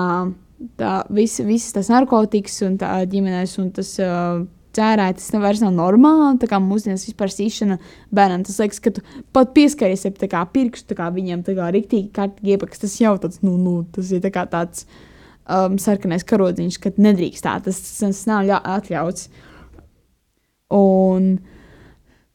[0.80, 4.44] tā visa, visas tas narkotikas un tā ģimenēs un tas uh,
[4.76, 6.40] ķērēt, tas vairs nav normāli.
[6.42, 7.80] Tā kā mūsdienās vispār sīšana
[8.16, 9.04] bērnam, tas liekas, ka tu
[9.36, 13.56] pat pieskaries kā pirkstu, kā viņiem tā kā riktīgi kārtīgi iepaks, tas jau tāds, nu,
[13.62, 14.86] nu, tas ir tā kā tāds
[15.48, 19.30] um, sarkanais karodziņš, kad nedrīkst tā, tas, tas nav ļa- atļauts.
[20.76, 21.36] Un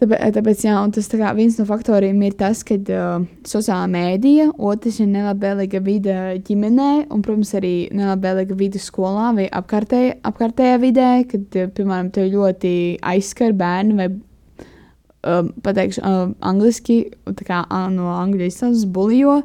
[0.01, 5.01] tāpēc, tāpēc jā, tas tā viens no faktoriem ir tas, ka uh, sociālā mēdīja, otrs
[5.03, 11.47] ir nelabvēlīga vide ģimenē, un, protams, arī nelabvēlīga vide skolā vai apkārtējā, apkārtējā vidē, kad,
[11.77, 12.75] piemēram, tev ļoti
[13.13, 17.01] aizskar bērni vai um, pateikšu um, angliski,
[17.39, 17.63] tā kā
[17.95, 19.41] no angļu izcelsmes bulijo.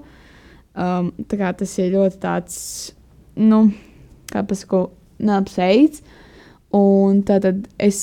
[0.76, 2.60] Um, tā kā tas ir ļoti tāds,
[3.40, 3.70] nu,
[4.32, 4.90] kā pasaku,
[5.24, 6.02] neapsveic.
[6.76, 8.00] Un tātad es,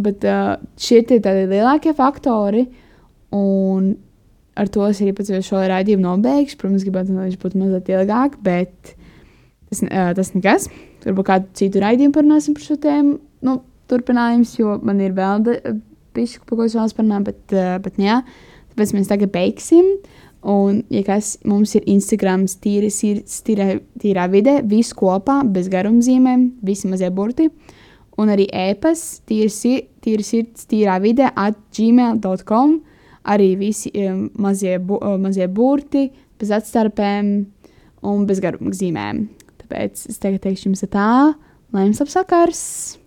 [0.00, 2.66] bet uh, šie ir tādi lielākie faktori,
[3.34, 3.92] un
[4.58, 6.58] ar to es arī pats šo raidījumu nobeigšu.
[6.60, 8.94] Protams, gribētu, lai viņš būtu mazliet ilgāk, bet
[9.70, 10.68] tas, uh, tas nekas.
[11.06, 13.18] Varbūt kādu citu raidījumu parunāsim par šo tēmu.
[13.46, 15.46] Nu, turpinājums, jo man ir vēl
[16.16, 18.18] pišķi, par ko es vēlos parunāt, bet, uh, bet nu jā,
[18.72, 19.96] tāpēc mēs tagad beigsim.
[20.42, 26.90] Un, ja kas mums ir Instagram, tīri sirds, tīrā, vidē, viss kopā, bez garumzīmēm, visi
[26.90, 27.46] mazie burti.
[28.20, 28.48] Un arī
[29.48, 32.80] sir- tīri sirds, tīrā vidē, at gmail.com.
[33.24, 37.46] Arī visi um, mazie, bu, uh, mazie burti, bez atstarpēm
[38.02, 39.28] un bez garumzīmēm.
[39.62, 41.34] Tāpēc es tagad teikšu jums tā,
[41.72, 42.98] lai jums apsakars!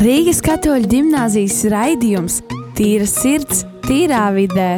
[0.00, 2.38] Rīgas katoļu gimnāzijas raidījums
[2.80, 4.70] Tīra sirds, tīrā vidē.